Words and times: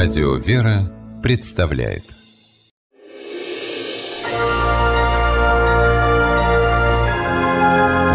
Радио 0.00 0.36
«Вера» 0.36 0.92
представляет 1.24 2.04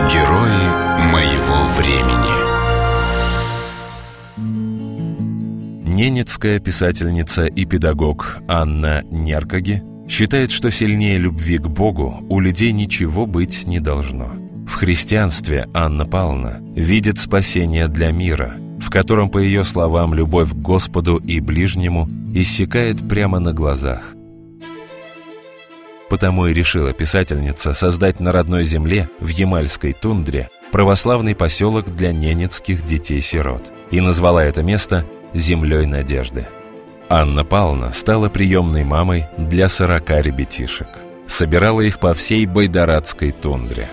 Герои 0.09 0.63
моего 1.11 1.65
времени 1.75 2.31
Ненецкая 5.83 6.59
писательница 6.59 7.47
и 7.47 7.65
педагог 7.65 8.38
Анна 8.47 9.04
Неркаги 9.11 9.84
считает, 10.07 10.52
что 10.52 10.71
сильнее 10.71 11.18
любви 11.18 11.57
к 11.57 11.68
Богу 11.68 12.25
у 12.29 12.39
людей 12.39 12.71
ничего 12.71 13.25
быть 13.25 13.68
не 13.68 13.81
должно. 13.81 14.29
В 14.65 14.75
христианстве 14.75 15.68
Анна 15.73 16.05
Павловна 16.05 16.61
видит 16.77 17.20
спасение 17.20 17.89
для 17.89 18.13
мира– 18.13 18.55
котором, 18.93 19.32
по 19.32 19.39
ее 19.39 19.64
словам, 19.64 20.14
любовь 20.14 20.52
к 20.52 20.54
Господу 20.54 21.18
и 21.18 21.39
ближнему 21.39 22.07
иссякает 22.32 23.00
прямо 23.10 23.39
на 23.39 23.51
глазах. 23.51 24.14
Потому 26.11 26.46
и 26.46 26.54
решила 26.54 26.93
писательница 26.93 27.74
создать 27.74 28.20
на 28.20 28.32
родной 28.32 28.64
земле, 28.65 29.10
в 29.20 29.29
Ямальской 29.29 29.93
тундре, 29.93 30.51
православный 30.71 31.34
поселок 31.34 31.96
для 31.96 32.14
ненецких 32.14 32.86
детей-сирот 32.86 33.73
и 33.89 34.00
назвала 34.00 34.45
это 34.45 34.61
место 34.61 35.08
«Землей 35.34 35.88
надежды». 35.88 36.48
Анна 37.09 37.44
Павловна 37.44 37.94
стала 37.94 38.30
приемной 38.30 38.84
мамой 38.84 39.25
для 39.39 39.70
сорока 39.70 40.22
ребятишек. 40.22 40.89
Собирала 41.25 41.81
их 41.81 42.00
по 42.00 42.14
всей 42.14 42.45
Байдарадской 42.45 43.31
тундре. 43.31 43.88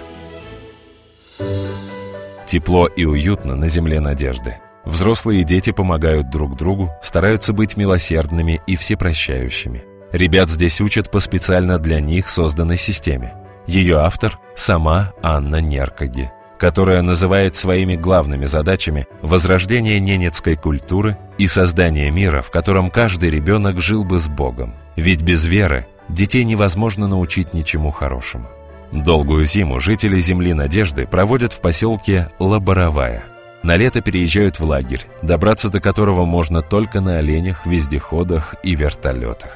Тепло 2.46 2.86
и 2.86 3.06
уютно 3.06 3.56
на 3.56 3.68
земле 3.68 4.00
надежды– 4.00 4.58
Взрослые 4.90 5.42
и 5.42 5.44
дети 5.44 5.70
помогают 5.70 6.30
друг 6.30 6.56
другу, 6.56 6.90
стараются 7.00 7.52
быть 7.52 7.76
милосердными 7.76 8.60
и 8.66 8.74
всепрощающими. 8.74 9.84
Ребят 10.10 10.50
здесь 10.50 10.80
учат 10.80 11.12
по 11.12 11.20
специально 11.20 11.78
для 11.78 12.00
них 12.00 12.28
созданной 12.28 12.76
системе. 12.76 13.34
Ее 13.68 13.98
автор– 13.98 14.40
сама 14.56 15.12
Анна 15.22 15.60
Неркаги, 15.60 16.32
которая 16.58 17.02
называет 17.02 17.54
своими 17.54 17.94
главными 17.94 18.46
задачами 18.46 19.06
возрождение 19.22 20.00
ненецкой 20.00 20.56
культуры 20.56 21.16
и 21.38 21.46
создание 21.46 22.10
мира, 22.10 22.42
в 22.42 22.50
котором 22.50 22.90
каждый 22.90 23.30
ребенок 23.30 23.80
жил 23.80 24.02
бы 24.02 24.18
с 24.18 24.26
Богом. 24.26 24.74
Ведь 24.96 25.22
без 25.22 25.46
веры 25.46 25.86
детей 26.08 26.42
невозможно 26.42 27.06
научить 27.06 27.54
ничему 27.54 27.92
хорошему. 27.92 28.48
Долгую 28.90 29.44
зиму 29.44 29.78
жители 29.78 30.18
Земли 30.18 30.52
Надежды 30.52 31.06
проводят 31.06 31.52
в 31.52 31.60
поселке 31.60 32.28
Лаборовая– 32.40 33.22
на 33.62 33.76
лето 33.76 34.00
переезжают 34.00 34.58
в 34.58 34.64
лагерь, 34.64 35.06
добраться 35.22 35.68
до 35.68 35.80
которого 35.80 36.24
можно 36.24 36.62
только 36.62 37.00
на 37.00 37.18
оленях, 37.18 37.66
вездеходах 37.66 38.54
и 38.62 38.74
вертолетах. 38.74 39.50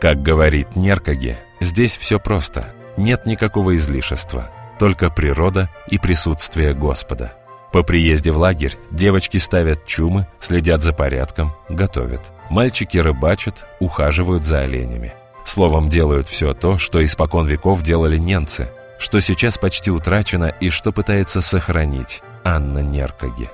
Как 0.00 0.22
говорит 0.22 0.76
Неркаге, 0.76 1.38
здесь 1.60 1.96
все 1.96 2.18
просто. 2.18 2.66
Нет 2.96 3.26
никакого 3.26 3.76
излишества, 3.76 4.50
только 4.78 5.10
природа 5.10 5.68
и 5.88 5.98
присутствие 5.98 6.74
Господа. 6.74 7.34
По 7.72 7.82
приезде 7.82 8.30
в 8.30 8.38
лагерь 8.38 8.78
девочки 8.90 9.36
ставят 9.36 9.84
чумы, 9.84 10.26
следят 10.40 10.82
за 10.82 10.92
порядком, 10.92 11.52
готовят. 11.68 12.32
Мальчики 12.48 12.98
рыбачат, 12.98 13.66
ухаживают 13.80 14.46
за 14.46 14.60
оленями. 14.60 15.12
Словом, 15.44 15.88
делают 15.90 16.28
все 16.28 16.52
то, 16.54 16.78
что 16.78 17.04
испокон 17.04 17.46
веков 17.46 17.82
делали 17.82 18.16
ненцы, 18.16 18.70
что 18.98 19.20
сейчас 19.20 19.58
почти 19.58 19.90
утрачено 19.90 20.54
и 20.60 20.70
что 20.70 20.92
пытается 20.92 21.42
сохранить 21.42 22.22
Анна 22.44 22.80
Неркаги. 22.80 23.48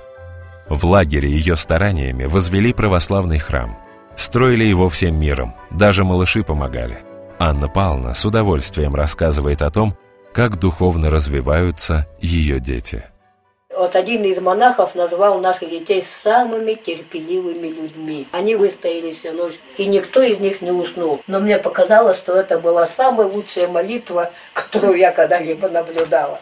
В 0.67 0.85
лагере 0.85 1.29
ее 1.29 1.55
стараниями 1.55 2.25
возвели 2.25 2.73
православный 2.73 3.39
храм. 3.39 3.77
Строили 4.17 4.65
его 4.65 4.89
всем 4.89 5.19
миром, 5.19 5.55
даже 5.71 6.03
малыши 6.03 6.43
помогали. 6.43 6.99
Анна 7.39 7.69
Павловна 7.69 8.13
с 8.13 8.25
удовольствием 8.25 8.93
рассказывает 8.93 9.61
о 9.61 9.71
том, 9.71 9.97
как 10.33 10.59
духовно 10.59 11.09
развиваются 11.09 12.07
ее 12.19 12.59
дети. 12.59 13.05
Вот 13.73 13.95
один 13.95 14.23
из 14.23 14.39
монахов 14.39 14.95
назвал 14.95 15.39
наших 15.39 15.69
детей 15.69 16.03
самыми 16.03 16.73
терпеливыми 16.73 17.67
людьми. 17.67 18.27
Они 18.31 18.55
выстояли 18.55 19.11
всю 19.11 19.31
ночь, 19.31 19.59
и 19.77 19.85
никто 19.85 20.21
из 20.21 20.39
них 20.39 20.61
не 20.61 20.71
уснул. 20.71 21.21
Но 21.27 21.39
мне 21.39 21.57
показалось, 21.57 22.17
что 22.17 22.33
это 22.33 22.59
была 22.59 22.85
самая 22.85 23.27
лучшая 23.27 23.67
молитва, 23.69 24.31
которую 24.53 24.97
я 24.97 25.11
когда-либо 25.11 25.69
наблюдала. 25.69 26.39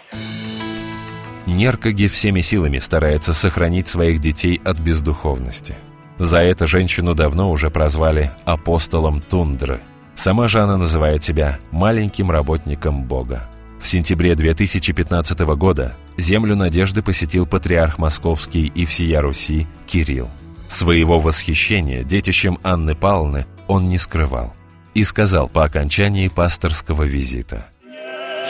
Неркаги 1.49 2.07
всеми 2.07 2.41
силами 2.41 2.79
старается 2.79 3.33
сохранить 3.33 3.87
своих 3.87 4.19
детей 4.19 4.61
от 4.63 4.79
бездуховности. 4.79 5.75
За 6.17 6.39
это 6.39 6.67
женщину 6.67 7.15
давно 7.15 7.49
уже 7.51 7.69
прозвали 7.69 8.31
«апостолом 8.45 9.21
тундры». 9.21 9.81
Сама 10.15 10.47
же 10.47 10.59
она 10.59 10.77
называет 10.77 11.23
себя 11.23 11.59
«маленьким 11.71 12.29
работником 12.29 13.03
Бога». 13.03 13.49
В 13.81 13.87
сентябре 13.87 14.35
2015 14.35 15.39
года 15.55 15.95
землю 16.17 16.55
надежды 16.55 17.01
посетил 17.01 17.45
патриарх 17.45 17.97
Московский 17.97 18.67
и 18.67 18.85
всея 18.85 19.21
Руси 19.21 19.66
Кирилл. 19.87 20.29
Своего 20.67 21.19
восхищения 21.19 22.03
детищем 22.03 22.59
Анны 22.63 22.95
Павловны 22.95 23.47
он 23.67 23.87
не 23.87 23.97
скрывал 23.97 24.53
и 24.93 25.03
сказал 25.03 25.47
по 25.47 25.63
окончании 25.63 26.27
пасторского 26.27 27.03
визита. 27.03 27.67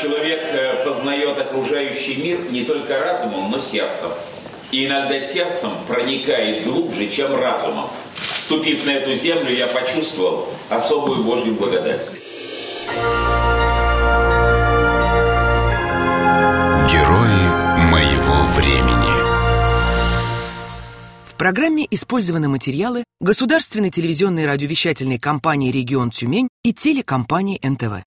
Человек 0.01 0.39
познает 0.83 1.37
окружающий 1.37 2.15
мир 2.15 2.51
не 2.51 2.63
только 2.63 2.99
разумом, 2.99 3.51
но 3.51 3.59
сердцем. 3.59 4.09
И 4.71 4.85
иногда 4.85 5.19
сердцем 5.19 5.71
проникает 5.87 6.63
глубже, 6.63 7.09
чем 7.09 7.35
разумом. 7.35 7.89
Вступив 8.15 8.85
на 8.85 8.91
эту 8.91 9.13
землю, 9.13 9.51
я 9.51 9.67
почувствовал 9.67 10.47
особую 10.69 11.23
Божью 11.23 11.55
благодать. 11.55 12.09
Герои 16.91 17.89
моего 17.89 18.43
времени 18.55 19.29
В 21.25 21.35
программе 21.35 21.87
использованы 21.89 22.47
материалы 22.47 23.03
государственной 23.19 23.89
телевизионной 23.89 24.45
радиовещательной 24.45 25.19
компании 25.19 25.71
«Регион 25.71 26.11
Тюмень» 26.11 26.49
и 26.63 26.73
телекомпании 26.73 27.59
НТВ. 27.63 28.03